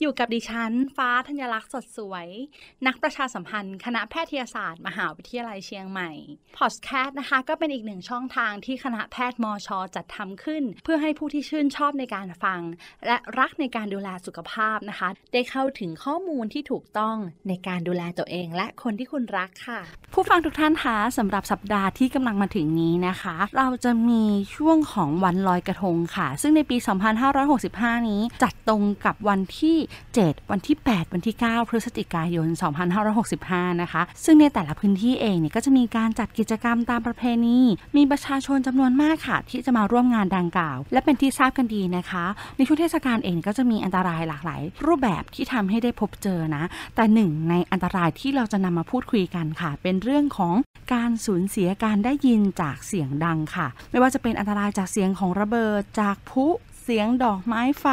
[0.00, 2.26] อยู่กับดิฉัน ฟ้าธัญลักษณ์สดสวย
[2.86, 6.10] นักประชาสัมพันธ์ คณะแพทยศาสตร์ มหาวิทยาลัยเชียงใหม่
[6.58, 12.60] พอดแคสต์นะคะ ก็เป็นอีกหนึ่งช่องทางที่คณะแพทย์มอชอจัดทำขึ้น เพื่อให้ผู้ที่ชื่นชอบในการฟัง
[13.06, 17.16] และรักในการดูแลสุขภาพนะคะ ได้เข้าถึงข้อมูลที่ถูกต้อง
[17.48, 19.80] ในการดูแลตัวเอง และคนที่คุณรักค่ะ
[20.14, 24.24] ผู้ฟังทุกท่านคะสำหรับสัปดาห์ที่กำลังมาถึงนี้นะคะ เราจะมี
[24.56, 26.76] ช่วงของวันลอยกระทงค่ะ ซึ่งในปี
[27.42, 29.76] 2565 นี้จัดตรงกับวันที่
[30.14, 32.48] 7 วันที่ 8 วันที่ 9 พฤศจิกายน
[33.14, 37.58] 2565 นะคะ ซึ่งในแต่ละพื้นที่เองเนี่ยก็จะมีการจัดกิจกรรมตามประเพณี
[37.96, 42.24] มีประชาชนจำนวนมากค่ะ ที่จะมาร่วมงานดังกล่าว และเป็นที่ทราบกันดีนะคะ
[42.56, 50.54] ในช่วงเทศกาลเองก็จะมีอันตรายหลากหลาย รูปแบบที่ทำให้ได้พบเจอนะ แต่หนึ่งในอันตรายที่เราจะนำมาพูดคุยกันค่ะ เป็นเรื่องของ
[50.94, 56.46] การสูญเสียการได้ยินจากเสียงดังค่ะ ไม่ว่าจะเป็นอันตรายจากเสียงของระเบิดจากพุ
[56.86, 57.86] เสียงดอกไม้ไฟ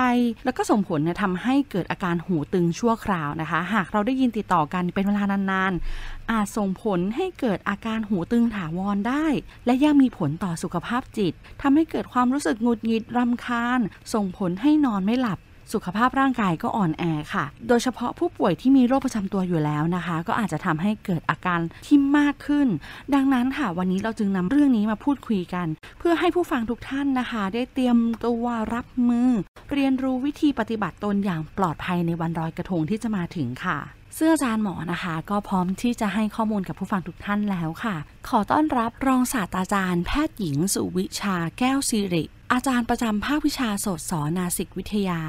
[0.45, 9.25] แล้วก็ส่งผลเนี่ยทำให้เกิดอาการหูตึงชั่วคราวนะคะ หากเราได้ยินติดต่อกันเป็นเวลานานๆ อาจส่งผลให้เกิดอาการหูตึงถาวรได้
[9.65, 13.79] และยังมีผลต่อสุขภาพจิตทำให้เกิดความรู้สึกหงุดหงิดรำคาญ
[14.13, 15.39] ส่งผลให้นอนไม่หลับ
[15.73, 22.67] สุขภาพร่างกายก็อ่อนแอค่ะ โดยเฉพาะผู้ป่วยที่มีโรคประจำตัวอยู่แล้วนะคะ ก็อาจจะทำให้เกิดอาการที่มากขึ้น
[23.13, 25.67] ดังนั้นค่ะ วันนี้เราจึงนำเรื่องนี้มาพูดคุยกัน
[25.99, 29.29] เพื่อให้ผู้ฟังทุกท่านนะคะ ได้เตรียมตัวรับมือ
[29.73, 33.79] เรียนรู้วิธีปฏิบัติตนอย่างปลอดภัยในวันลอยกระทงที่จะมาถึงค่ะ
[34.17, 37.95] ซึ่งอาจารย์หมอนะคะ ก็พร้อมที่จะให้ข้อมูลกับผู้ฟังทุกท่านแล้วค่ะ
[38.29, 45.21] ขอต้อนรับรองศาสตราจารย์ แพทย์หญิง สุวิชาแก้วสิริ อาจารย์ประจำภาควิชาโสตศนาสิกวิทยา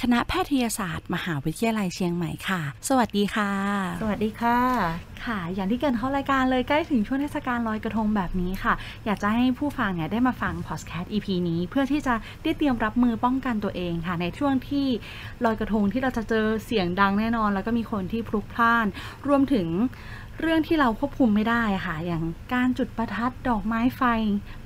[0.00, 3.50] คณะแพทยศาสตร์ มหาวิทยาลัยเชียงใหม่ค่ะ สวัสดีค่ะ
[4.00, 4.58] สวัสดีค่ะ
[5.24, 14.86] ค่ะ อย่างที่เกรินเข้ารายการเลยใกล้ถึงช่วงเทศกาลลอยกระทงแบบนี้ค่ะ อยากจะให้ผู้ฟังเนี่ยได้มาฟังพอดแคสต์ EP นี้เพื่อที่จะได้เตรียมรับมือป้องกันตัวเองค่ะ ในช่วงที่
[15.44, 18.86] ลอยกระทงที่เราจะเจอเสียงดังแน่นอน แล้วก็มีคนที่พลุกพล่าน
[19.28, 19.66] รวมถึง
[20.40, 22.22] เรื่องที่เราควบคุมไม่ได้ค่ะ อย่าง
[22.54, 24.02] การจุดประทัดดอกไม้ไฟ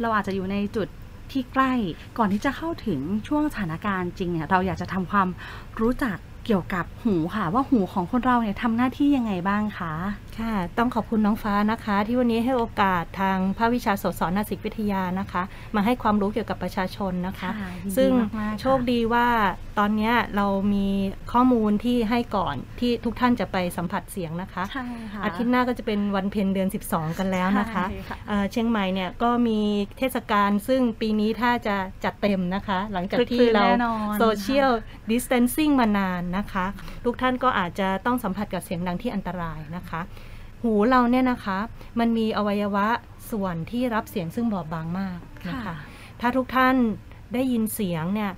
[0.00, 0.88] เราอาจจะอยู่ในจุด
[1.32, 1.72] ที่ใกล้
[2.18, 5.28] ก่อนที่จะเข้าถึงช่วงสถานการณ์จริงเนี่ยเราอยากจะทำความ
[5.80, 9.92] รู้จักเกี่ยวกับหูค่ะ ว่าหูของคนเราเนี่ยทำหน้าที่ยังไงบ้างคะ
[10.40, 15.42] ค่ะ ต้องขอบคุณน้องฟ้านะคะ ที่วันนี้ให้โอกาสทางภาควิชาโสตสอนนาสิกวิทยานะคะ
[15.76, 19.26] มาให้ความรู้เกี่ยวกับประชาชนนะคะ ค่ะยินดีซึ่งมากๆค่ะ โชคดีว่า
[19.78, 20.88] ตอนเนี้ยเรามี
[21.32, 29.60] ข้อมูลที่ให้ก่อนที่ทุกท่านจะไปสัมผัสเสียงนะคะ ใช่ค่ะอาทิตย์หน้าก็จะเป็นวันเพ็ญเดือน 12 กันแล้วนะคะ ใช่ค่ะ เอ่อเชียงใหม่เนี่ยก็มี
[29.98, 34.72] เทศกาลซึ่งปีนี้ถ้าจะจัดเต็มนะคะ หลังจากที่เราคลึกคลื้นแน่นอนโซเชียล
[35.10, 36.66] ดิสเทนซิ่งมานานนะคะ
[37.04, 40.00] ทุกท่านก็อาจจะต้องสัมผัสกับเสียงดังที่อันตรายนะคะ
[40.64, 41.58] หูเราเนี่ยนะคะ
[41.98, 42.86] มันมีอวัยวะ
[43.30, 45.74] ส่วนที่รับเสียงซึ่งบอบบางมากนะคะค่ะ
[46.20, 46.76] ถ้าทุกท่าน
[47.34, 48.32] ได้ยินเสียงเนี่ย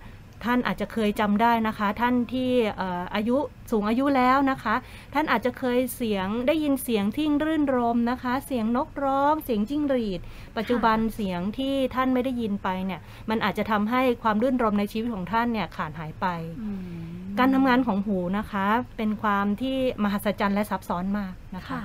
[0.45, 3.37] ท่านอาจจะเคยจำได้นะคะ ท่านที่เอ่ออายุ
[3.71, 4.75] สูงอายุแล้วนะคะ
[5.15, 10.21] ท่านอาจจะเคยเสียงได้ยินเสียงที่รื่นรมนะคะ เสียงนกร้อง เสียงจิ้งหรีด
[10.57, 13.01] ปัจจุบันเสียงที่ท่านไม่ได้ยินไปเนี่ย
[13.31, 16.27] มันอาจจะทำให้ความรื่นรมในชีวิตของท่านเนี่ยขาดหายไป
[16.63, 16.71] อื
[17.05, 18.67] มการทำงานของหูนะคะ
[18.97, 21.83] เป็นความที่มหัศจรรย์และซับซ้อนมากนะคะค่ะ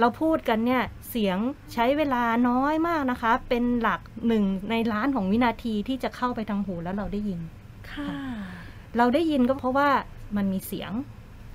[0.00, 1.38] เราพูดกันเนี่ยเสียง
[1.72, 7.40] ใช้เวลาน้อยมากนะคะ เป็นหลักหนึ่งในล้านของวินาทีที่จะเข้าไปทางหูแล้วเราได้ยิน
[7.90, 8.08] ค่ะ
[8.96, 9.88] เราได้ยินก็เพราะว่า
[10.36, 10.92] มันมีเสียง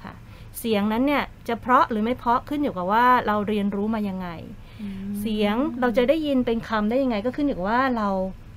[0.03, 0.13] ค่ะ
[0.59, 4.29] เสียงนั้นเนี่ยจะเพราะหรือไม่เพราะขึ้นอยู่กับว่าเราเรียนรู้มายังไง
[5.21, 8.09] เสียงเราจะได้ยินเป็นคำได้ยังไง ก็ขึ้นอยู่กับว่าเรา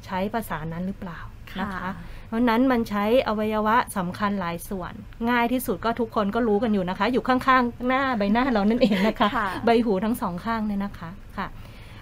[0.06, 1.19] ใช้ภาษานั้นหรือเปล่า
[1.61, 4.93] นะคะเพ ราะฉะนั้นมันใช้อวัยวะสำคัญหลายส่วน
[5.31, 11.46] ง่ายที่สุดก็ทุกคนก็รู้กันอยู่นะคะ อยู่ข้างๆ หน้าใบหน้าเรานั่นเองนะคะค่ะใบหูทั้งสองข้างเนี่ยนะคะค่ะ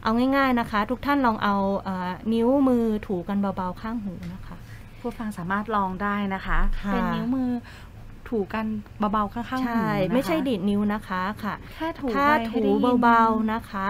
[0.02, 4.56] เอาง่ายๆนะคะ ทุกท่านลองเอาเอ่อนิ้วมือถูกันเบาๆข้างหูนะคะ
[5.00, 7.50] ผู้ฟังสามารถลองได้นะคะค่ะเป็นนิ้วมือ
[8.28, 8.66] ถูกัน
[9.12, 13.88] เบาๆข้างๆหูใช่นะคะไม่ใช่ดีดนิ้วนะคะค่ะแค่ถูถ้าไปให้ถูได้ยินเบาๆนะคะ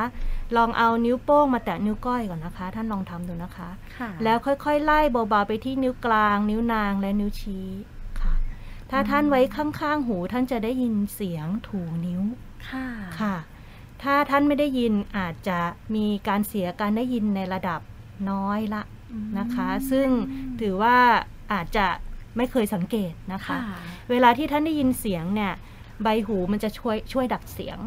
[0.56, 3.68] ลองเอานิ้วโป้งมาแตะนิ้วก้อยก่อนนะคะ ท่านลองทำดูนะคะ
[3.98, 7.68] ค่ะแล้วค่อยๆ ไล่เบาๆไปที่นิ้วกลาง นิ้วนางและนิ้วชี้
[8.20, 8.34] ค่ะ
[8.90, 12.22] ถ้าท่านไว้ข้างๆหูท่านจะได้ยินเสียงถูนิ้ว
[12.68, 12.86] ค่ะ
[13.20, 13.36] ค่ะ
[14.02, 15.58] ถ้าท่านไม่ได้ยินอาจจะ
[15.94, 17.80] มีการเสียการได้ยินในระดับ
[18.30, 18.82] น้อยละ
[19.38, 20.08] นะคะ ซึ่ง
[20.60, 20.96] ถือว่า
[21.52, 21.86] อาจจะ
[22.36, 23.78] ไม่เคยสังเกตนะคะค่ะ
[24.10, 25.52] เวลาที่ท่านได้ยินเสียงเนี่ย
[26.02, 27.78] ใบหูมันจะช่วยช่วยดับเสียง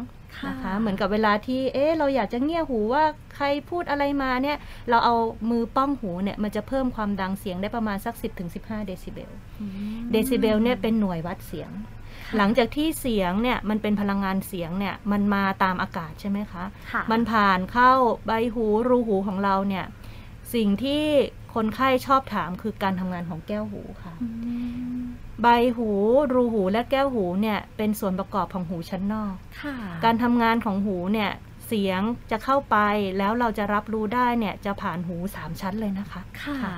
[0.48, 3.04] นะคะ เหมือนกับเวลาที่เอ๊ะเราอยากจะเงี่ยหูว่า
[3.36, 4.56] ใครพูดอะไรมาเนี่ย
[4.90, 5.14] เราเอา
[5.50, 8.14] มือป้องหูเนี่ยมันจะเพิ่มความดังเสียงได้ประมาณสัก
[8.50, 9.66] 10-15 เดซิเบลอื
[9.96, 11.70] มเดซิเบลเนี่ยเป็นหน่วยวัดเสียง
[12.36, 17.92] หลังจากที่เสียงเนี่ยมันเป็นพลังงานเสียงเนี่ยมันมาตามอากาศใช่ไหมคะค่ะมันผ่านเข้า
[18.26, 19.84] ใบหูรูหูของเราเนี่ย
[20.54, 21.02] สิ่งที่
[21.54, 24.28] คนไข้ชอบถามคือการทำงานของแก้วหูค่ะอื
[24.82, 24.83] ม
[25.42, 25.90] ใบหู
[26.32, 31.30] รูหูและแก้วหูเนี่ยเป็นส่วนประกอบของหูชั้นนอกค่ะการทำงานของหูเนี่ย
[31.66, 32.00] เสียง
[32.30, 32.76] จะเข้าไป
[33.18, 36.76] แล้วเราจะรับรู้ได้เนี่ยจะผ่านหูสามชั้นเลยนะคะ ค่ะค่ะ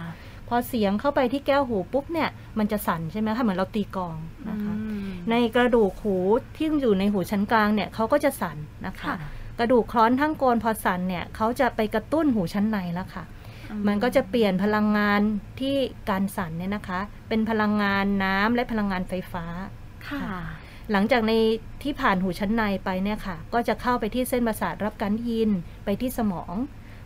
[0.48, 4.16] พอเสียงเข้าไปที่แก้วหูปุ๊บเนี่ยมันจะสั่นใช่ไหมคะเหมือนเราตีกลอง
[4.48, 6.16] นะคะอืมในกระดูกหู
[6.56, 8.56] ที่อยู่ในหูชั้นกลางเนี่ยเขาก็จะสั่น
[8.86, 9.16] นะคะค่ะ
[9.58, 13.24] กระดูกคล้อนทั้งโกนพอสั่นเนี่ยเขาจะไปกระตุ้นหูชั้นในแล้วค่ะ
[13.88, 15.20] มันก็จะเปลี่ยนพลังงาน
[15.60, 15.74] ที่
[16.10, 19.44] การสั่นเนี่ยนะคะ เป็นพลังงานน้ำและพลังงานไฟฟ้า
[20.08, 20.20] ค่ะ
[20.92, 21.32] หลังจากใน
[21.82, 25.50] ที่ผ่านหูชั้นในไปเนี่ยค่ะ ก็จะเข้าไปที่เส้นประสาทรับการได้ยิน
[25.84, 26.54] ไปที่สมอง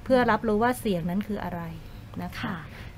[0.04, 1.60] เพื่อรับรู้ว่าเสียงนั้นคืออะไร
[2.22, 2.56] นะคะค่ะ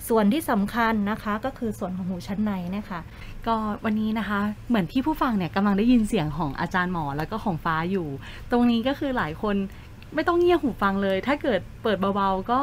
[0.08, 3.00] ส่วนที่สำคัญนะคะก็คือส่วนของหูชั้นในเนี่ยค่ะ
[3.46, 3.54] ก็
[3.84, 8.08] วันนี้นะคะเหมือนที่ผู้ฟังเนี่ยกำลังได้ยินเสียงของอาจารย์หมอแล้วก็ของฟ้าอยู่
[8.50, 9.56] ตรงนี้ก็คือหลายคน
[10.14, 12.60] ไม่ต้องเงี่ยหูฟังเลย ถ้าเกิดเปิดเบาๆก็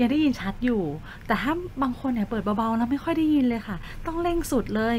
[0.00, 0.82] ยังได้ยินชัดอยู่
[1.26, 1.52] แต่ถ้า
[1.82, 3.76] บางคนเนี่ยเปิดเบาๆแล้วไม่ค่อยได้ยินเลยค่ะ
[4.06, 4.96] ต้องเร่งสุดเลย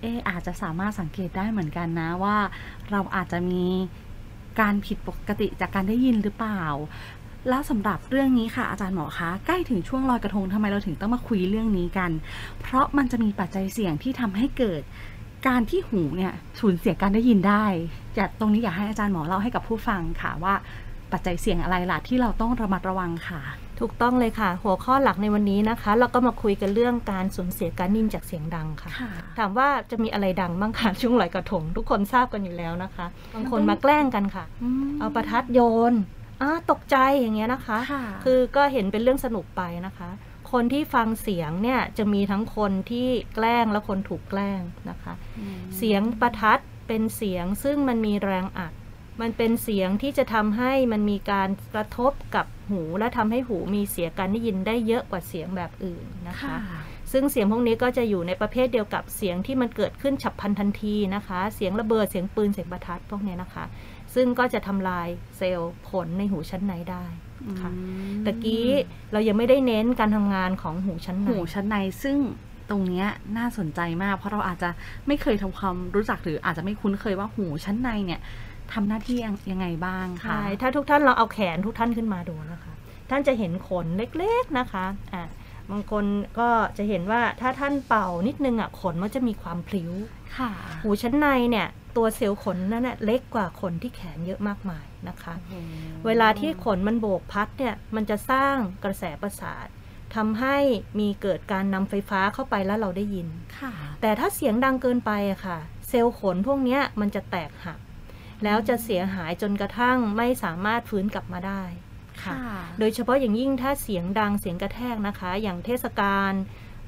[0.00, 2.36] เอออาจจะสามารถสังเกตได้เหมือนกันนะว่า
[2.90, 3.64] เราอาจจะมี
[4.60, 6.62] การผิดปกติจากการได้ยินหรือเปล่า
[7.48, 12.10] แล้วสำหรับเรื่องนี้ค่ะอาจารย์หมอคะใกล้ถึงช่วงลอยกระทงทำไมเราถึงต้องมาคุยเรื่องนี้กัน
[12.60, 14.82] เพราะมันจะมีปัจจัยเสี่ยงที่ทำให้เกิด
[15.46, 17.64] การที่หูเนี่ยสูญเสียการได้ยินได้
[18.16, 20.54] อยากตรงนี้อยากให้อาจารย์หมอเล่าให้กับผู้ฟังค่ะว่า
[21.12, 23.40] ปัจจัยเสี่ยงอะไรล่ะที่เราต้องระมัดระวังค่ะ
[23.80, 34.44] ถูกต้องเลยค่ะ หัวข้อหลักในวันนี้นะคะ เราก็มาคุยกันเรื่องการสูญเสียการได้ยินจากเสียงดังค่ะค่ะ ถามว่าจะมีอะไรดังบ้างคะช่วงลอยกระทงทุกคนทราบกันอยู่แล้วนะคะ บางคนมาแกล้งกันค่ะ
[34.98, 35.60] เอาประทัดโย
[35.92, 35.94] น
[36.42, 40.10] อ้าตกใจอย่างเงี้ยนะคะค่ะคือก็เห็นเป็นเรื่องสนุกไปนะคะ
[40.52, 44.60] คนที่ฟังเสียงเนี่ยจะมีทั้งคนที่แกล้งและคนถูกแกล้ง
[44.90, 45.14] นะคะ
[45.76, 46.58] เสียงประทัด
[46.88, 48.72] เป็นเสียงซึ่งมันมีแรงอัด
[49.20, 56.80] มันเป็นเสียงที่จะทำให้มันมีการกระทบกับ หูและทำให้หูมีเสียการได้ยินได้เยอะกว่าเสียงแบบอื่นนะคะค่ะ
[57.12, 63.64] ซึ่งเสียงพวกนี้ก็จะอยู่ในประเภทเดียวกับเสียงที่มันเกิดขึ้นฉับพลันทันทีนะคะ เสียงระเบิดเสียงปืนเสียงประทัดพวกเนี้ยนะคะ
[64.14, 67.04] ซึ่งก็จะทำลายเซลล์ขนในหูชั้นในได้
[67.60, 67.70] ค่ะ
[68.26, 68.68] ตะกี้
[69.12, 72.16] เรายังไม่ได้เน้นการทำงานของหูชั้นในหูชั้นในซึ่ง
[72.70, 73.06] ตรงเนี้ย
[73.38, 74.70] น่าสนใจมาก เพราะเราอาจจะ
[75.06, 78.20] ไม่เคยทำความรู้จักหรืออาจจะไม่คุ้นเคยว่าหูชั้นในเนี่ย
[78.72, 79.18] ทำหน้าที่
[79.50, 82.72] ยังไงบ้างค่ะใช่ถ้าทุกท่านลองเอาแขนทุกท่านขึ้นมาดูนะคะ
[83.10, 83.86] ท่านจะเห็นขน
[84.18, 85.24] เล็กๆนะคะอะ
[85.70, 86.04] บางคน
[86.38, 86.48] ก็
[86.78, 89.92] จะเห็นว่าถ้าท่านเป่านิดนึงอะขนมันจะมีความพลิ้ว
[90.36, 90.50] ค่ะ
[90.82, 91.66] หูชั้นในเนี่ย
[91.96, 95.34] ตัวเซลล์ขนนั่นน่ะเล็กกว่าขนที่แขนเยอะมากมายนะคะ
[96.06, 98.54] เวลาที่ขนมันโบกพัดเนี่ยมันจะสร้าง
[98.84, 99.66] กระแสประสาท
[100.16, 100.56] ทำให้
[100.98, 103.28] มีเกิดการนำไฟฟ้าเข้าไปแล้วเราได้ยิน
[103.60, 107.78] ค่ะแต่ถ้าเสียงดังเกินไปอะค่ะ เซลล์ขนพวกเนี้ยมันจะแตกหัก
[108.44, 111.62] แล้วจะเสียหายจนกระทั่งไม่สามารถฟื้นกลับมาได้
[112.22, 112.34] ค่ะ
[112.78, 116.32] โดยเฉพาะอย่างยิ่งถ้าเสียงดังเสียงกระแทกนะคะ อย่างเทศกาล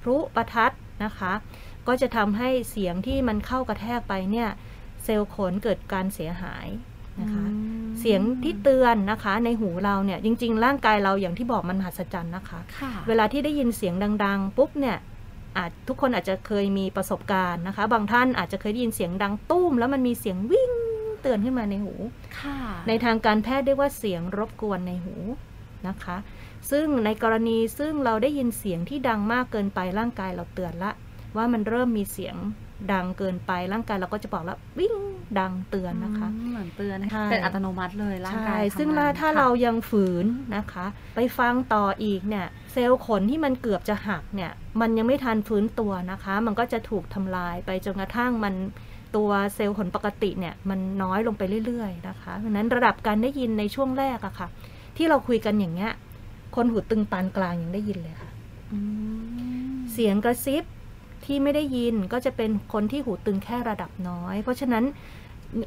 [0.02, 0.73] พลุประทัด
[1.04, 1.33] นะคะ
[1.87, 4.49] ก็จะทำให้เสียงที่มันเข้ากระแทกไปเนี่ย
[5.04, 6.69] เซลล์ขนเกิดการเสียหาย
[7.21, 7.45] นะคะ
[8.00, 14.97] เสียงที่เตือนนะคะในหูเราเนี่ยจริง ๆ ร่างกายเราอย่างที่บอกมันมหัศจรรย์นะคะค่ะเวลาที่ได้ยินเสียงดัง ๆ ปุ๊บเนี่ย
[15.57, 20.73] อาจทุกคนอาจจะเคยมีประสบการณ์นะคะ บางท่านอาจจะเคยได้ยินเสียงดังตุ้ม แล้วมันมีเสียงวิ่ง
[21.23, 21.95] เตือนขึ้นมาในหู
[22.41, 22.59] ค่ะ
[22.89, 25.17] ในทางการแพทย์เรียกว่าเสียงรบกวนในหู
[25.89, 26.17] นะคะ
[26.71, 30.93] ซึ่งในกรณีซึ่งเราได้ยินเสียงที่ดังมากเกินไปร่างกายเราเตือนละ
[31.37, 32.37] ว่ามันเริ่มมีเสียง
[32.93, 34.95] ดังเกินไปร่างกายเราก็จะบอกแล้ววิ่ง
[35.39, 40.87] ดังเตือนนะคะอืมเหมือนเตือนใช่เป็นอัตโนมัติเลยร่างใช่กายซึ่งทำงถ้านถ้าค่ะเรายังฝืนนะคะ
[41.17, 48.55] ไปฟังต่ออีกเนี่ยเซลล์ขนที่มันเกือบจะหักเนี่ยมันยังไม่ทันฟื้นตัวนะคะ มันก็จะถูกทำลายไปจนกระทั่งมัน
[49.17, 54.49] ตัวเซลล์ขนปกติเนี่ยมันน้อยลงไปเรื่อยๆนะคะเพราะฉะนั้นระดับการได้ยินในช่วงแรกอะค่ะ
[54.97, 55.93] ที่เราคุยกันอย่างเงี้ย
[56.57, 58.31] คนหูตึงปานกลางยังได้ยินเลยค่ะ
[58.73, 58.79] อื
[59.73, 60.64] มเสียงกระซิบ
[61.25, 64.85] ที่ไม่ได้ยินก็จะเป็นคนที่หูตึงแค่ระดับน้อย เพราะฉะนั้น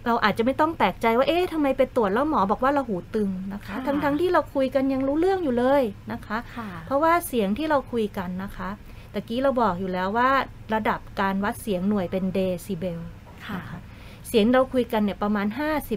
[0.07, 8.69] เราอาจจะไม่ต้องแปลกใจว่า เอ๊ะทำไมไปตรวจแล้วหมอบอกว่าเราหูตึงนะคะ ทั้งๆที่เราคุยกันยังรู้เรื่องอยู่เลยนะคะค่ะเพราะว่าเสียงที่เราคุยกันนะคะ
[9.13, 10.29] ตะกี้เราบอกอยู่แล้วว่า
[10.73, 12.99] ระดับการวัดเสียงหน่วยเป็นเดซิเบล
[13.47, 13.79] ค่ะนะคะ
[14.27, 15.47] เสียงเราคุยกันเนี่ยประมาณ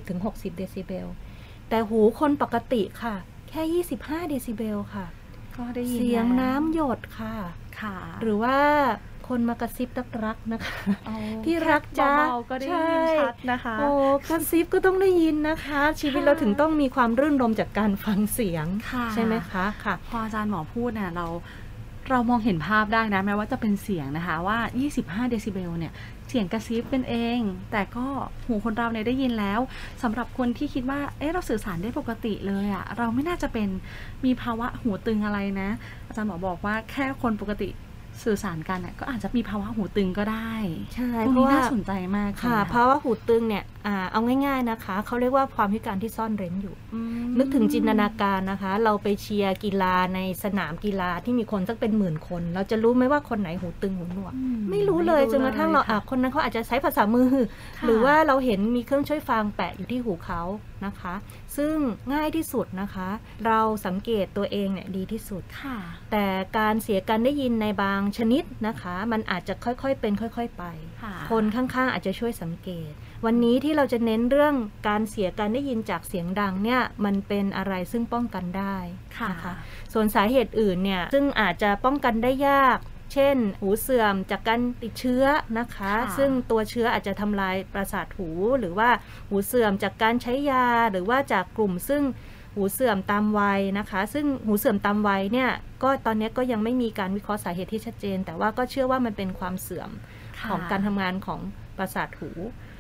[0.05, 1.07] 50-60 เดซิเบล
[1.69, 3.15] แต่หูคนปกติค่ะ
[3.49, 5.07] แค่ 25 เดซิเบลค่ะ
[5.57, 7.35] ก็ได้ยินเสียงแล้วน้ำหยดค่ะ
[7.81, 8.57] ค่ะ หรือว่า
[9.29, 9.89] คนมากระซิบ
[10.25, 13.89] รักๆนะคะเอาที่รักจ๊ะเบาๆก็ได้ยินใช่ชัดนะคะโอ้
[14.29, 21.27] กระซิบก็ต้องได้ยินนะคะ ชีวิตเราถึงต้องมีความรื่นรมจากการฟังเสียงค่ะใช่ไหมคะค่ะ พออาจารย์หมอพูดเนี่ยเรา
[22.11, 24.59] เรามองเห็นภาพได้นะแม้ว่าจะเป็นเสียงนะคะว่า
[24.95, 27.41] 25 เดซิเบลเนี่ยเสียงกระซิบเป็นเอง
[27.73, 28.07] แต่ก็
[28.47, 29.61] หูคนเราเนี่ยได้ยินแล้ว
[30.03, 33.69] สำหรับคนที่คิดว่าเอ๊ะเราสื่อสารได้ปกติเลยอะเราไม่น่าจะเป็น
[34.25, 35.69] มีภาวะหูตึงอะไรนะ
[36.07, 37.69] อาจารย์หมอบอกว่าแค่คนปกติ
[38.25, 40.53] สื่อสารกันน่ะก็อาจจะมีภาวะหูตึงก็ได้
[40.95, 57.33] ใช่ตรงเพนี้ราะว่าน่าสนใจมากค่ะนภาวะหูตึงเนี่ยอ่าเอาง่าย ๆนะคะเขาเรียกว่าความพิการที่ซ่อนเร้นอยู่อืมนึกถึงจินตนาการนะคะ เราไปเชียร์กีฬาในสนามกีฬาที่มีคนสักเป็นหมื่นคน เราจะรู้ไหมว่าคนไหนหูตึงหูหนวกอืไม่รู้เลยจนกระทั่งเราอะคนนั้นเขาอาจจะใช้ภาษามือ
[57.79, 60.41] ค่ะหรือว่าเราเห็นมีเครื่องช่วยฟังแปะอยู่ที่หูเขา
[60.85, 61.15] นะคะ
[61.57, 61.77] ซึ่ง
[62.13, 63.09] ง่ายที่สุดนะคะ
[63.47, 65.77] เราสังเกตตัวเองเนี่ยดีที่สุดค่ะ
[66.13, 66.27] แต่
[66.59, 70.65] การเสียการได้ยินในบางชนิดนะคะ มันอาจจะค่อยๆเป็นค่อย ๆไป
[71.03, 72.93] ค่ะคนข้างๆอาจจะช่วยสังเกต
[73.25, 74.55] วันนี้ที่เราจะเน้นเรื่อง
[74.89, 78.77] การเสียการได้ยินจากเสียงดังเนี่ยมันเป็นอะไรซึ่งป้องกันได้
[79.19, 79.53] ค่ะนะคะ
[79.93, 82.79] ส่วนสาเหตุอื่นเนี่ยซึ่งอาจจะป้องกันได้ยาก
[83.13, 85.25] เช่น หูเสื่อมจากการติดเชื้อ
[85.59, 88.91] นะคะค่ะซึ่งตัวเชื้ออาจจะทำลายประสาทหู หรือว่า
[89.29, 92.03] หูเสื่อมจากการใช้ยา หรือว่าจากกลุ่มซึ่ง
[92.55, 95.51] หูเสื่อมตามวัยนะคะ ซึ่งหูเสื่อมตามวัยเนี่ย
[95.83, 99.91] ก็ตอนนี้ก็ยังไม่มีการวิเคราะห์สาเหตุที่ชัดเจน แต่ว่าก็เชื่อว่ามันเป็นความเสื่อม
[100.39, 101.41] ค่ะของการทำงานของ
[101.79, 102.31] ประสาทหู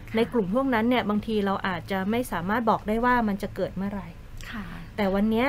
[0.09, 4.09] ค่ะในกลุ่มพวกนั้นเนี่ยบางทีเราอาจจะไม่สามารถบอกได้ว่ามันจะเกิดเมื่อไหร่
[4.50, 4.64] ค่ะ
[4.97, 5.49] แต่วันเนี้ย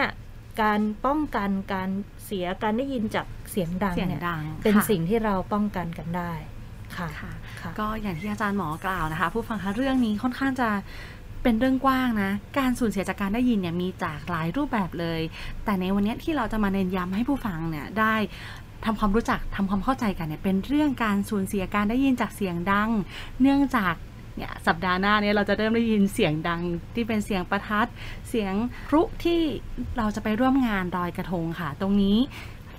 [0.62, 1.90] การป้องกันการ
[2.26, 6.32] เสียการได้ยินจาก เสียงดังเสียงเนี่ยดังเป็นค่ะสิ่งที่เราป้องกันกันได้
[6.98, 10.70] ค่ะค่ะค่ะก็อย่างที่อาจารย์หมอกล่าวนะคะ ผู้ฟังคะเรื่องนี้ค่อนข้างจะ
[11.44, 15.22] เป็นเรื่องกว้างนะ การสูญเสียจากการได้ยินเนี่ยมีจากหลายรูปแบบเลย
[15.66, 18.16] แต่ในวันนี้ที่เราจะมาเน้นย้ำให้ผู้ฟังเนี่ยได้
[18.86, 22.89] ทำความรู้จักทำความเข้าใจกันเนี่ยเป็นเรื่องการสูญเสียการได้ยินจากเสียงดัง
[23.42, 23.94] เนื่องจาก
[24.38, 26.62] เนี่ยสัปดาห์หน้าเนี่ยเราจะเริ่มได้ยินเสียงดัง
[26.96, 27.88] ที่เป็นเสียงประทัด
[28.30, 28.54] เสียง
[28.88, 29.39] พลุที่
[29.98, 32.18] เราจะไปร่วมงานลอยกระทงค่ะ ตรงนี้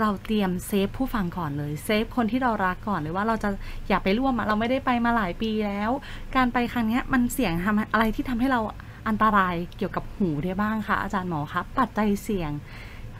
[0.00, 3.50] เราเตรียมเซฟผู้ฟังก่อนเลยเซฟคนที่เรารักก่อนเลยว่าเราจะ
[3.88, 5.90] อยากไปร่วมอะเราไม่ได้ไปมาหลายปีแล้ว
[6.36, 8.60] การไปครั้งเนี้ยมันเสี่ยงทำอะไรที่ทำให้เรา
[9.08, 12.50] อันตรายเกี่ยวกับหูได้บ้างคะอาจารย์หมอครับปัจจัยเสี่ยง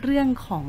[0.04, 0.66] เรื่องของ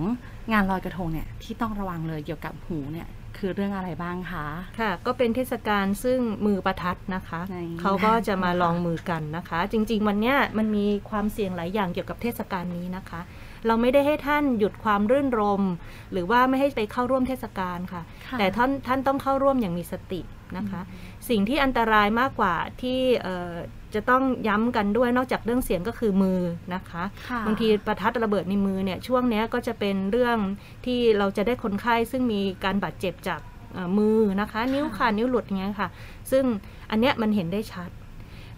[0.51, 4.45] งานลอยกระทงเนี่ยที่ต้องระวังเลยเกี่ยวกับหูเนี่ยคือเรื่องอะไรบ้างคะ
[4.79, 13.21] ค่ะ ก็เป็นเทศกาลซึ่งมือประทัดนะคะในเขาก็จะมานะคะลองมือกันนะคะ จริง ๆ วันเนี้ยมันมีความเสี่ยงหลายอย่างเกี่ยวกับเทศกาลนี้นะคะ
[13.67, 15.63] เราไม่ได้ให้ท่านหยุดความรื่นรม
[16.11, 20.21] หรือว่าไม่ให้ไปเข้าร่วมเทศกาลค่ะค่ะ แต่ท่านท่านต้องเข้าร่วมอย่างมีสติ
[20.57, 20.81] นะคะ
[21.29, 23.53] สิ่งที่อันตรายมากกว่าที่เอ่อ
[23.95, 26.39] จะต้องย้ำกันด้วยนอกจากเรื่องเสียงก็คือมือ
[26.75, 30.37] นะคะค่ะบางทีประทัดระเบิดในมือเนี่ยช่วงเนี้ยก็จะเป็นเรื่อง
[30.85, 33.41] ที่เราจะได้คนไข้ซึ่งมีการบาดเจ็บจาก
[33.73, 35.89] เอ่อมือนะคะ นิ้วขาดนิ้วหลุดอย่างเงี้ยค่ะ
[36.31, 36.43] ซึ่ง
[36.91, 37.89] อันเนี้ยมันเห็นได้ชัด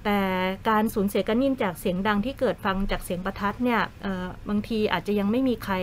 [0.06, 0.20] แต่
[0.70, 5.76] การสูญเสียการยินจากเสียงดังที่เกิดฟังจากเสียงประทัดเนี่ยเอ่อบางทีอาจจะยังไม่มีใคร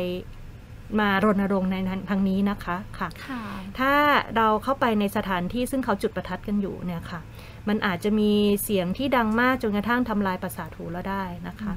[1.01, 1.77] มารณรงค์ใน
[2.11, 3.43] ทางนี้นะคะค่ะค่ะ
[3.79, 3.95] ถ้า
[4.37, 7.21] เราเข้าไปในสถานที่ซึ่งเขาจุดประทัดกันอยู่เนี่ยค่ะ
[7.69, 8.33] มันอาจจะมี
[8.63, 11.73] เสียงที่ดังมากจนกระทั่งทำลายประสาทหูเราได้นะคะ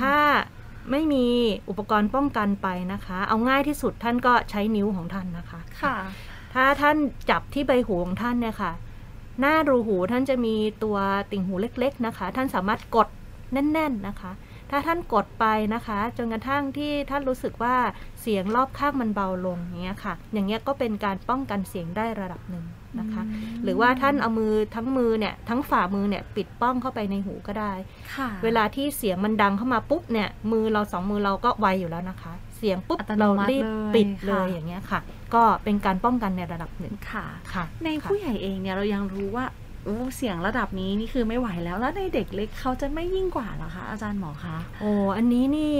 [0.00, 0.16] ถ้า
[0.90, 1.26] ไม่มี
[1.68, 5.96] อุปกรณ์ป้องกันไปนะคะ เอาง่ายที่สุดท่านก็ใช้นิ้วของท่านนะคะ ค่ะ
[6.54, 6.96] ถ้าท่าน
[7.30, 8.72] จับที่ใบหูของท่านเนี่ยค่ะ
[9.40, 10.96] หน้ารูหูท่านจะมีตัว
[11.30, 13.08] ติ่งหูเล็กๆนะคะ ท่านสามารถกด
[13.52, 14.32] แน่น ๆนะคะ
[14.70, 17.76] ถ้าท่านกดไปนะคะจนกระทั่งที่ท่านรู้สึกว่า
[18.20, 22.64] เสียงรอบข้างมันเบาลงอย่างเงี้ยค่ะ อย่างเงี้ยก็เป็นการป้องกันเสียงได้ระดับหนึ่ง
[23.00, 23.22] นะคะ
[23.64, 27.72] หรือว่าท่านเอามือทั้งมือเนี่ยทั้งฝ่ามือเนี่ยปิดป้องเข้าไปในหูก็ได้
[28.14, 35.00] ค่ะเวลาที่เสียงมันดังเข้ามาปุ๊บเนี่ยมือเราสองมือเราก็ไวอยู่แล้วนะคะเสียงปุ๊บอัตโนเรามัติรีบเลยปิดเลยค่ะอย่างเงี้ยค่ะ
[35.34, 39.46] ก็เป็นการป้องกันในระดับหนึ่งค่ะค่ะ ในค่ะผู้ใหญ่เองเนี่ยเรายังรู้ว่า
[39.84, 45.72] โอ้เสียงระดับนี้นี่คือไม่ไหวแล้วแล้วในเด็กเล็กเขาจะไม่ยิ่งกว่าเหรอคะอาจารย์หมอคะโอ้อันนี้นี่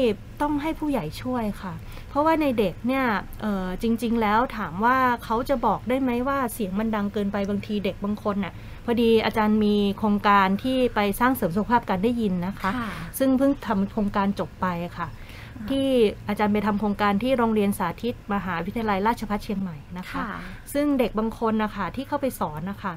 [0.43, 1.75] ต้องให้ผู้ใหญ่ช่วยค่ะ
[2.11, 3.05] เพราะว่าในเด็กเนี่ย
[3.43, 8.53] เออจริง ๆ แล้วถามว่าเขาจะบอกได้ไหมว่าเสียงมันดังเกินไปบางทีเด็กบางคนน่ะ
[8.85, 14.67] พอดีอาจารย์มีโครงการที่ไปสร้างเสริมสุขภาพการได้ยินนะคะค่ะซึ่งเพิ่งทำโครงการจบไป
[14.99, 15.09] ค่ะ
[15.71, 15.89] ที่
[16.29, 20.31] อาจารย์ไปทำโครงการที่โรงเรียนสาธิต มหาวิทยาลัยราชภัฏเชียงใหม่นะคะค่ะ
[20.73, 22.95] ซึ่งเด็กบางคนนะคะที่เข้าไปสอนนะคะ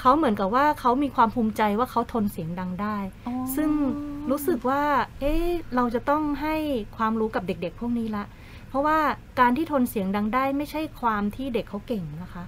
[0.00, 3.70] เขาเหมือนกับว่าเขามีความภูมิใจว่าเขาทนเสียงดังได้อ๋อซึ่ง
[4.30, 4.82] รู้สึกว่า
[5.20, 6.56] เอ๊ะเราจะต้องให้
[6.96, 8.24] ความรู้กับเด็กๆ พวกนี้ละ
[8.68, 8.98] เพราะว่า
[9.40, 12.44] การที่ทนเสียงดังได้ไม่ใช่ความที่เด็กเขาเก่งนะคะ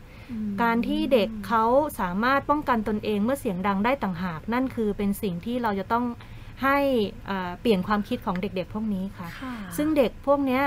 [0.62, 1.64] การที่เด็กเขา
[2.00, 6.04] สามารถป้องกันตนเองเมื่อเสียงดังได้ต่างหาก นั่นคือเป็นสิ่งที่เราจะต้อง
[6.62, 6.76] ให้
[7.28, 10.62] อ่าเปลี่ยนความคิดของเด็กๆ พวกนี้ค่ะค่ะซึ่งเด็กพวกเนี้ย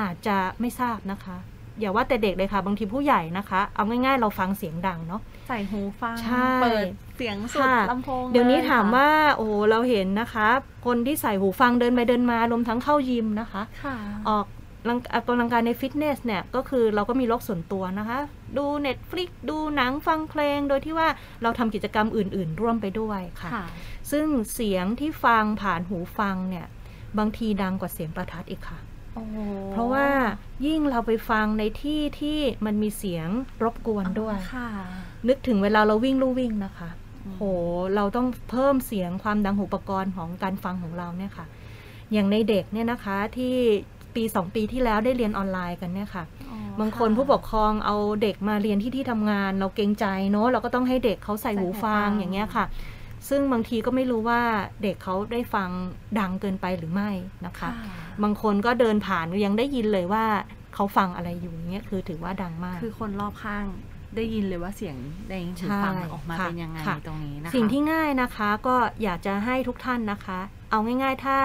[0.00, 1.36] อาจจะไม่ทราบนะคะ
[1.80, 10.48] อย่าว่าแต่เด็กเลยค่ะ บางทีผู้ใหญ่นะคะ เอาง่ายๆ เราฟังเสียงดังเนาะ ใส่หูฟังใช่เปิดเสียงสุดค่ะลำโพง เดี๋ยวนี้ลถามค่ะว่าโอ้โหเราเห็นนะคะ
[10.86, 13.96] คนที่ใส่หูฟังเดินไปเดินมารวมทั้งเข้ายิมนะคะค่ะ
[14.28, 14.46] ออก
[14.82, 18.18] กำลังออกกำลังกายในฟิตเนสเนี่ย ก็คือเราก็มีโลกส่วนตัวนะคะ
[18.56, 21.08] ดู Netflix ดูหนังฟังเพลง โดยที่ว่า
[21.42, 23.66] เราทำกิจกรรมอื่น ๆ ร่วมไปด้วยค่ะค่ะ
[24.10, 26.66] ซึ่งเสียงที่ฟังผ่านหูฟังเนี่ย
[27.18, 28.78] บางทีดังกว่าเสียงประทัดอีกค่ะ
[29.14, 29.24] โอ้
[29.72, 30.06] เพราะว่า
[30.66, 33.28] ยิ่งเราไปฟังในที่ที่มันมีเสียง
[33.64, 34.68] รบกวนด้วยค่ะ
[35.28, 36.90] นึกถึงเวลาเราวิ่งลู่วิ่งนะคะ
[37.26, 37.42] อืมโห
[37.94, 41.46] เราต้องเพิ่มเสียงความดังหูอุปกรณ์ของการฟังของเราเนี่ยค่ะ
[42.12, 43.56] อย่างในเด็กเนี่ยนะคะที่
[44.14, 46.47] ปีสองปีที่แล้วได้เรียนออนไลน์กันเนี่ยค่ะอ๋อ
[46.80, 52.64] บางคนะผู้ปกครองเอาเด็กมาเรียนที่ที่ทำงาน เราเกรงใจเนอะเราก็ต้องให้เด็กเขาใส่ใส่หูหูฟัฟังงอย่างเงี้ยค่ะ
[53.28, 54.40] ซึ่งบางทีก็ไม่รู้ว่า
[54.82, 55.68] เด็กเขาได้ฟัง
[56.18, 57.10] ดังเกินไปหรือไม่
[57.46, 57.70] นะคะ
[58.22, 60.24] บางคนก็เดินผ่านยังได้ยินเลยว่า
[60.74, 63.64] เขาฟังอะไรอยู่อย่างเงี้ยคือถือว่าดังมาก คือคนรอบข้าง
[64.16, 64.96] ได้ยินเลยว่าเสียง
[65.30, 70.38] ในหูฟังออกมาค่ะเป็นยังไงค่ะตรงนี้นะคะสิ่งที่ง่ายนะคะก็อยากจะให้ทุกท่านนะคะ
[70.70, 71.36] เอาง่าย ๆ ถ้า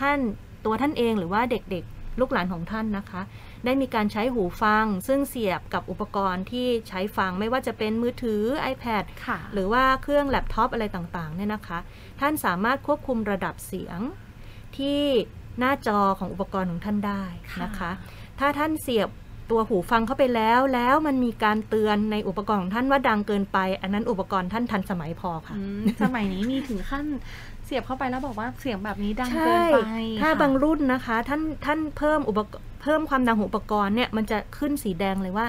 [0.00, 0.18] ท่าน
[0.64, 3.22] ตัวท่านเองหรือว่าเด็กๆ ลูกหลานของท่านนะคะ
[3.64, 8.42] ได้มีการใช้หูฟัง ซึ่งเสียบกับอุปกรณ์ที่ใช้ฟังไม่ว่าจะเป็นมือถือ
[8.72, 11.78] iPad ค่ะหรือว่าเครื่องแล็ปท็อปอะไรต่างๆเนี่ยนะคะ
[12.20, 13.98] ท่านสามารถควบคุมระดับเสียง
[14.76, 15.00] ที่
[15.58, 17.22] หน้าจอของอุปกรณ์ของท่านได้
[17.62, 17.90] นะคะ
[18.38, 19.08] ถ้าท่านเสียบ
[19.50, 27.06] ตัวหูฟังเข้าไปแล้ว แล้วมันมีการเตือนในอุปกรณ์ของท่านว่าดังเกินไป อันนั้นอุปกรณ์ท่านทันสมัยพอค่ะอืมสมัยนี้มีถึงขั้น
[27.64, 29.78] เสียบเข้าไปแล้วบอกว่าเสียงแบบนี้ดังใช่เกินไป
[30.20, 35.46] ถ้าค่ะบางรุ่นนะคะ ท่านท่านเพิ่มอุปก เพิ่มความดังของอุปกรณ์เนี่ยมันจะขึ้นสีแดงเลยว่า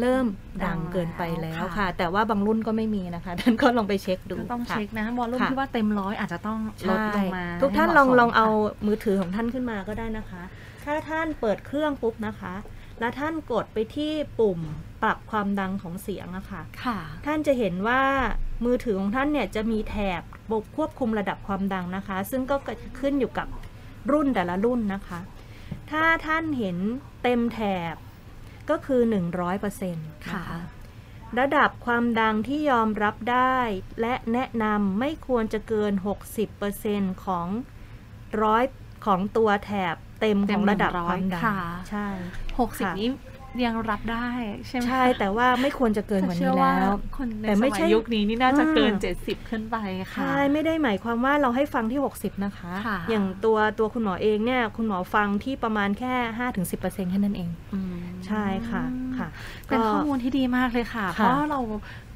[0.00, 0.26] เริ่ม
[0.64, 6.58] ดังเกินไปแล้วค่ะ แต่ว่าบางรุ่นก็ไม่มีนะคะท่านก็ลองไปเช็คดูก็ต้องค่ะเช็คนะวอลลุ่มค่ะที่ว่าเต็มร้อยอาจจะต้อง
[6.88, 10.42] ลดลงมาใช่ทุกท่านให้ลหองมะสมลองเอาค่ะมือถือของท่านขึ้นมาก็ได้นะคะ
[10.84, 12.54] ถ้าท่านเปิดเครื่องปุ๊บนะคะ
[13.00, 14.60] แล้วท่านกดไปที่ปุ่ม
[15.02, 18.02] ปรับความดังของเสียงอะค่ะค่ะ ท่านจะเห็นว่า
[18.64, 20.22] มือถือของท่านเนี่ยจะมีแถบ
[20.76, 22.56] ควบคุมระดับความดังนะคะ ซึ่งก็
[23.00, 23.48] ขึ้นอยู่กับ
[24.12, 25.20] รุ่นแต่ละรุ่นนะคะ
[25.90, 26.78] ถ้าท่านเห็น
[27.22, 27.60] เต็มแถ
[27.92, 27.94] บ
[28.70, 29.00] ก็คือ
[29.46, 30.44] 100%นะคะค่ะ
[31.38, 33.58] ระดับความดังที่ยอมรับได้
[34.00, 35.92] และแนะนำไม่ควรจะเกิน
[36.58, 37.48] 60%ของ
[38.42, 38.64] ร้อย
[39.06, 41.58] ของตัวแถบเต็มเต็ขมองระดับความดังค่ะ
[41.90, 42.06] ใช่
[42.58, 43.08] หกสิบค่ะนี้
[43.64, 44.28] ยังรับได้
[44.66, 49.76] ใช่ไหมใช่แต่ว่าไม่ควรจะเกินกว่าเชื่นี้อว่าแล้วคนในแต่สไม่มัใช่ยยุคนี้นี่น่าจะเกินอืมเจ็ดสิบขึ้นไป
[50.12, 56.14] ค่ะใช่ไม่ได้หมายความว่าเราให้ฟังที่ 60 นะคะค่ะอย่างตัวตัวคุณหมอเองเนี่ยคุณหมอฟังที่ประมาณแค่
[56.58, 58.82] 5-10%แค่นั้นเองอืมใช่ค่ะ
[59.18, 59.28] ค่ะ
[59.68, 61.60] เป็นข้อมูลที่ดีมากเลยค่ะ เพค่ะราะเรา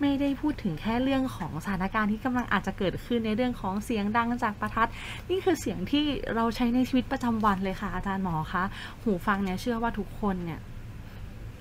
[0.00, 4.88] ไม่ได้พูดถึงแค่เรื่องของสถานการณ์ที่กำลังอาจจะเกิดขึ้นในเรื่องของเสียงดังจากประทัด
[5.30, 6.04] นี่คือเสียงที่
[6.36, 8.64] เราใช้ในชีวิตประจำวันเลยค่ะ อาจารย์หมอคะ
[9.02, 10.60] หูฟังเนี่ยเชื่อว่าทุกคนเนี่ย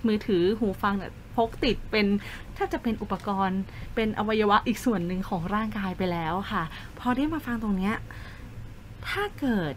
[0.08, 2.06] มือถือหูฟังเนี่ยพกติดเป็น
[2.58, 3.62] ถ้าจะเป็นอุปกรณ์
[3.96, 6.64] เป็นอวัยวะอีกส่วนหนึ่งของร่างกายไปแล้วค่ะ
[7.00, 7.96] พอได้มาฟังตรงเนี้ย
[9.10, 9.74] ถ้าเกิด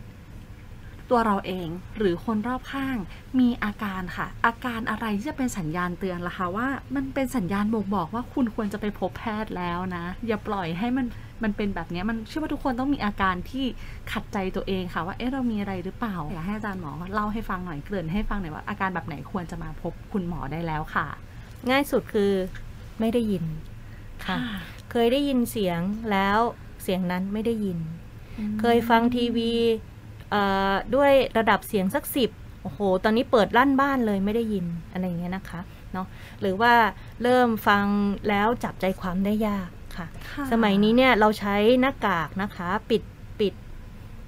[1.10, 2.96] ตัวเราเองหรือคนรอบข้าง
[3.38, 11.06] มีอาการค่ะ อาการอะไรที่จะเป็นสัญญาณเตือนล่ะคะว่า มันเป็นสัญญาณบ่งบอกว่าคุณควรจะไปพบแพทย์แล้วนะ อย่าปล่อยให้มัน
[11.42, 13.64] มันเป็นแบบเนี้ยมันเชื่อว่าทุกคนต้องมีอาการที่
[14.12, 21.06] ขัดใจตัวเองค่ะว่าเอ๊ะเรามีอะไรหรือเปล่าอยากให้อาจารย์หมอเล่าให้ฟังหน่อยเกริ่นให้ฟังหน่อยว่าอาการแบบไหนควรจะมาพบคุณหมอได้แล้วค่ะ
[21.70, 22.32] ง่ายสุดคือ
[23.00, 23.44] ไม่ได้ยิน
[24.26, 24.36] ค่ะ
[24.90, 26.38] เคยได้ยินเสียงแล้ว
[26.82, 27.78] เสียงนั้นไม่ได้ยิน
[28.60, 29.95] เคยฟังทีวีเอ่อ
[30.94, 32.30] ด้วยระดับเสียงสักสิบ
[32.62, 35.60] โอ้โห ตอนนี้เปิดลั่นบ้านเลยไม่ได้ยินอะไรอย่างเงี้ยนะคะ
[35.92, 36.06] เนาะ
[36.40, 36.72] หรือว่า
[37.22, 37.84] เริ่มฟัง
[38.28, 43.02] แล้วจับใจความได้ยากค่ะค่ะสมัยนี้เนี่ยเราใช้หน้ากากนะคะปิด
[43.40, 43.54] ปิด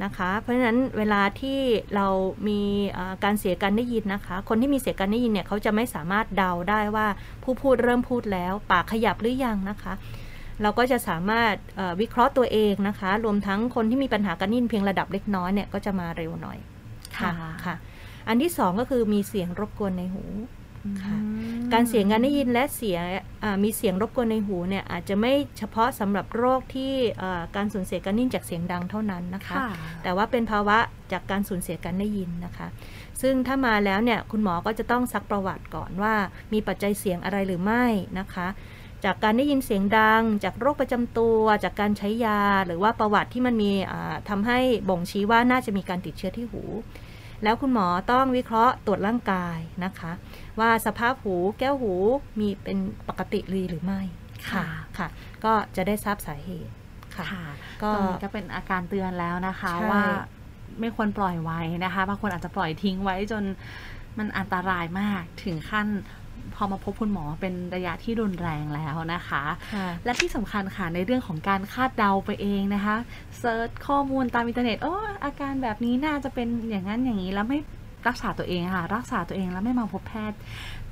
[0.04, 1.58] นะคะ เพราะฉะนั้นเวลาที่
[1.94, 2.06] เรา
[2.48, 2.60] มี
[2.92, 7.06] เอ่อการเสียการได้ยินนะคะ คนที่มีเสียการได้ยินเนี่ยเขาจะไม่สามารถเดาได้ว่า
[7.42, 9.92] ผู้พูดเริ่มพูดแล้ว ปากขยับหรือยังนะคะ
[10.62, 16.58] เราก็จะสามารถเอ่อวิเคราะห์ตัวเองนะคะ รวมทั้งคนที่มีปัญหาการได้ยินเพียงระดับเล็กน้อยเนี่ยก็จะมาเร็วหน่อย
[17.18, 17.32] ค่ะ
[17.64, 17.74] ค่ะ
[18.28, 20.24] อันที่สองก็คือมีเสียงรบกวนในหู
[21.02, 21.26] ค่ะอื
[21.60, 22.98] มการเสียงการได้ยินและเสีย
[23.44, 29.68] อ่ามีเสียงรบกวนในหูเนี่ยอาจจะไม่เฉพาะสำหรับโรคที่เอ่อการสูญเสียการได้ยินจากเสียงดังเท่านั้นนะคะค่ะ
[30.02, 30.78] แต่ว่าเป็นภาวะ
[31.12, 32.68] จากการสูญเสียการได้ยินนะคะ
[33.22, 36.14] ซึ่งถ้ามาแล้วเนี่ยคุณหมอก็จะต้องซักประวัติก่อนว่า
[36.52, 37.84] มีปัจจัยเสียงอะไรหรือไม่
[38.18, 38.48] นะคะ
[39.04, 44.58] จากการได้ยินเสียงดัง จากโรคประจำตัว จากการใช้ยา หรือว่าประวัติที่มันมีอ่าทำให้
[44.88, 46.62] บ่งชี้ว่าน่าจะมีการติดเชื้อที่หู
[47.42, 50.12] แล้วคุณหมอต้องวิเคราะห์ตรวจร่างกายนะคะ
[50.60, 51.94] ว่าสภาพหูแก้วหู
[52.38, 54.00] มีเป็นปกติหรือไม่
[54.50, 54.64] ค่ะ
[54.98, 55.08] ค่ะ
[55.44, 56.72] ก็จะได้ทราบสาเหตุ
[57.16, 57.46] ค่ะค่ะ
[57.82, 60.02] ก็ตรงนี้ก็เป็นอาการเตือนแล้วนะคะใช่ว่า
[60.80, 63.44] ไม่ควรปล่อยไว้นะคะบางคนอาจจะปล่อยทิ้งไว้จน
[64.18, 65.86] มันอันตรายมากถึงขั้น
[66.54, 69.42] พอมาพบคุณหมอเป็นระยะที่รุนแรงแล้วนะคะ
[69.74, 72.96] ค่ะและที่สำคัญค่ะในเรื่องของการคาดเดาไปเองนะคะ
[73.38, 77.58] search ข้อมูลตามอินเทอร์เน็ตโอ้อาการแบบนี้น่าจะเป็นอย่างนั้นอย่างนี้แล้วไม่
[78.08, 80.38] รักษาตัวเองค่ะ รักษาตัวเองแล้วไม่มาพบแพทย์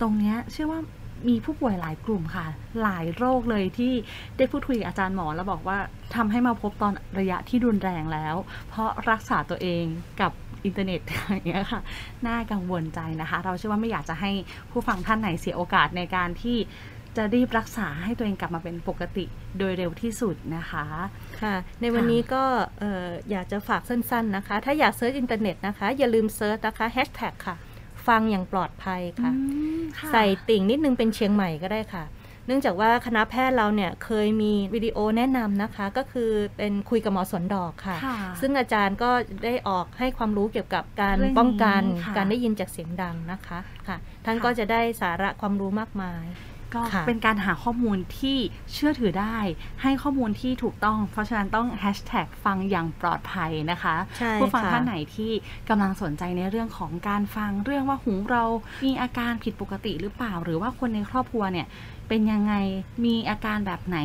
[0.01, 0.81] ตรงเนี้ยเชื่อว่า
[1.29, 2.47] มีผู้ป่วยหลายกลุ่มค่ะ
[2.83, 3.93] หลายโรคเลยที่
[4.37, 5.79] ได้พูดคุยกับอาจารย์หมอแล้วบอกว่า
[6.15, 8.35] ทำให้มาพบตอนระยะที่รุนแรงแล้ว
[8.69, 9.85] เพราะรักษาตัวเอง
[10.21, 10.33] กับ
[10.67, 11.81] อินเทอร์เน็ตอย่างเงี้ยค่ะ
[12.27, 14.31] น่ากังวลใจนะคะ เราเชื่อว่าไม่อยากจะให้
[14.71, 16.59] ผู้ฟังท่านไหนเสียโอกาสในการที่
[17.17, 19.25] จะรีบรักษาให้ตัวเองกลับมาเป็นปกติ
[19.59, 20.85] โดยเร็วที่สุดนะคะ
[21.43, 22.45] ค่ะในวันนี้ก็
[22.81, 27.57] เอ่ออยากจะฝากสั้นๆนะคะ ถ้าอยาก search อินเทอร์เน็ตนะคะ อย่าลืม search นะคะแฮชแท็กค่ะ
[28.07, 29.41] ฟังอย่างปลอดภัยค่ะอื
[29.79, 32.05] มค่ะใส่ติ่งนิดนึงเป็นเชียงใหม่ก็ได้ค่ะ
[32.47, 39.11] เนื่องจากว่าคณะแพทย์เราเนี่ยเคยมีวิดีโอแนะนำนะคะ ก็คือเป็นคุยกับหมอสวนดอกค่ะค่ะ ซึ่งอาจารย์ก็
[39.45, 46.25] ได้ออกให้ความรู้เกี่ยวกับการเรื่องนี้ป้องกันค่ะการได้ยินจากเสียงดังนะคะค่ะ ท่านค่ะก็จะได้สาระความรู้มากมาย
[46.75, 48.39] ก็ค่ะเป็นการหาข้อมูลที่
[48.73, 49.39] เชื่อถือได้
[49.83, 55.33] ให้ข้อมูลที่ถูกต้อง เพราะฉะนั้นต้องแฮชแท็กฟังอย่างปลอดภัยนะคะใช่ผู้ฟังค่ะท่านไหนที่
[55.69, 58.45] กำลังสนใจในเรื่องของการฟังเรื่องว่าหูเรา
[58.85, 61.69] มีอาการผิดปกติหรือเปล่า หรือว่าคนในครอบครัวเนี่ย
[62.11, 62.55] เป็นยังไง
[63.05, 63.99] มีอาการแบบไหน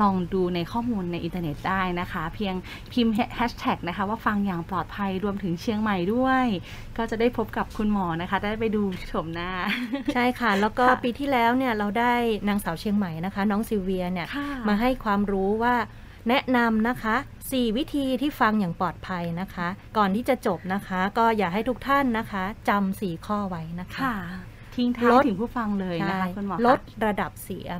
[0.00, 2.54] ลองดูในข้อมูลในอินเทอร์เน็ตได้นะคะ เพียง
[2.92, 6.44] พิมพ์แฮชแท็กนะคะว่าฟังอย่างปลอดภัยรวมถึงเชียงใหม่ด้วย
[6.96, 9.50] ก็จะได้พบกับคุณหมอนะคะ ได้ไปดูชมหน้า
[10.14, 12.13] ใช่ค่ะ แล้วก็ค่ะปีที่แล้วเนี่ยเราได้
[12.48, 15.74] นางสาวเชียงใหม่นะคะ น้องซิลเวียเนี่ยค่ะมาให้ความรู้ว่า
[16.28, 24.16] แนะนำนะคะ 4 วิธีที่ฟังอย่างปลอดภัยนะคะ ก่อนที่จะจบนะคะ ก็อยากให้ทุกท่านนะคะจำสี่ข้อไว้นะคะค่ะ
[24.76, 27.78] ทิ้งท้ายลดถึงผู้ฟังเลยนะคะใช่คุณหมอลคะดระดับเสียง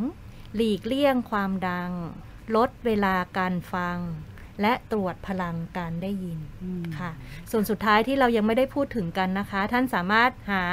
[0.56, 1.90] หลีกเลี่ยงความดัง
[2.56, 3.98] ลดเวลาการฟัง
[4.62, 7.10] และตรวจพลังการได้ยินอืมค่ะ
[7.50, 10.64] ส่วนสุดท้ายที่เรายังไม่ได้พูดถึงกันนะคะ ท่านสามารถหา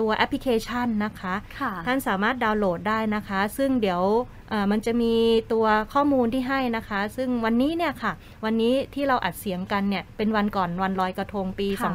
[0.00, 4.02] ตัวแอปพลิเคชันนะคะค่ะท่านสามารถดาวน์โหลดได้นะคะ ซึ่งเดี๋ยว
[4.50, 5.14] เอ่อมันจะมี
[5.52, 8.12] ตัวข้อมูลที่ให้นะคะ ซึ่งวันนี้เนี่ยค่ะ
[8.44, 11.90] วันนี้ที่เราอัดเสียงกันเนี่ย เป็นวันก่อนวันลอยกระทงปีค่ะ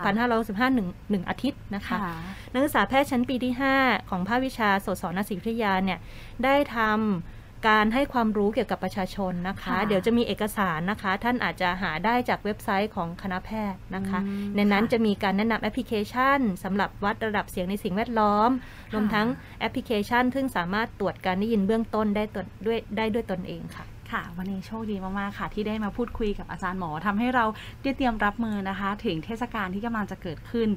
[0.70, 2.16] 2565หนึ่งหนึ่งอาทิตย์นะคะค่ะ
[2.54, 6.00] นักศึกษาแพทย์ชั้นปีที่ 5 ของภาควิชาโสตศอนาสิกวิทยาเนี่ย
[6.44, 7.35] ได้ทำ
[7.68, 18.50] การให้ความรู้เกี่ยวกับประชาชนนะคะค่ะเดี๋ยวจะมีเอกสารนะคะ ท่านอาจจะหาได้จากเว็บไซต์ของคณะแพทย์นะคะอืมในนั้นค่ะจะมีการแนะนำแอปพลิเคชันสำหรับวัดระดับเสียงในสิ่งแวดล้อม
[18.94, 19.28] รวมทั้ง
[19.60, 27.46] แอปพลิเคชัน ซึ่งสามารถตรวจการได้ยินเบื้องต้นได้ตนด้วยได้ด้วยตนเองค่ะ ค่ะ วันนี้โชคดีมาก ๆ ค่ะ ที่ได้มาพูดคุยกับอาจารย์หมอทำให้เรา
[27.84, 30.70] ได้เตรียมรับมือนะคะ ถึงเทศกาลที่กำลังจะเกิดขึ้น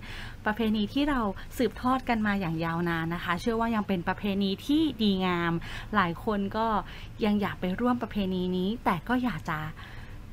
[0.45, 1.21] ประเพณีที่เรา
[1.59, 5.53] สืบทอดกันมาอย่างยาวนานนะคะ เชื่อว่ายังเป็นประเพณีที่ดีงาม
[5.95, 6.67] หลายคนก็
[7.25, 9.59] ยังอยากไปร่วมประเพณีนี้ แต่ก็อยากจะ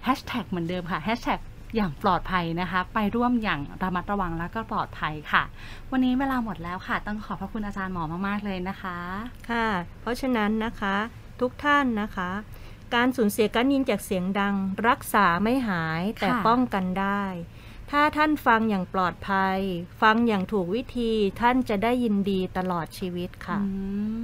[0.04, 1.40] แฮชแท็กเหมือนเดิมค่ะแฮชแท็ก
[1.76, 5.44] อย่างปลอดภัยนะคะ ไปร่วมอย่างระมัดระวังแล้วก็ปลอดภัยค่ะ
[5.92, 8.98] วันนี้เวลาหมดแล้วค่ะ ต้องขอบพระคุณอาจารย์หมอมากๆเลยนะคะ
[9.50, 9.68] ค่ะ
[10.02, 10.96] เพราะฉะนั้นนะคะ
[11.42, 12.30] ทุกท่านนะคะ
[12.94, 14.56] การสูญเสียการยินจากเสียงดัง
[14.88, 17.24] รักษาไม่หายแต่ค่ะป้องกันได้
[17.98, 19.60] ถ้าท่านฟังอย่างปลอดภัย
[20.02, 23.70] ฟังอย่างถูกวิธีท่านจะได้ยินดีตลอดชีวิตค่ะอื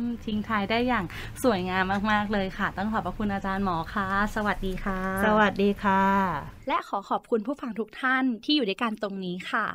[0.05, 1.05] มทิ้งท้ายได้อย่าง
[1.43, 6.03] สวยงามมาก ๆ เลยค่ะ ต้องขอบพระคุณอาจารย์หมอค่ะ สวัสดีค่ะ สวัสดีค่ะ
[6.67, 9.65] และขอขอบคุณผู้ฟังทุกท่านที่อยู่ด้วยกันตรงนี้ค่ะ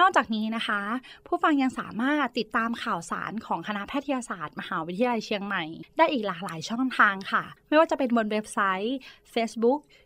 [0.00, 0.80] นอกจากนี้นะคะ
[1.26, 5.64] ผู้ฟังยังสามารถติดตามข่าวสารของคณะแพทยศาสตร์ มหาวิทยาลัยเชียงใหม่
[5.98, 8.98] ได้อีกหลากหลายช่องทางค่ะ ไม่ว่าจะเป็นบนเว็บไซต์
[9.34, 9.80] Facebook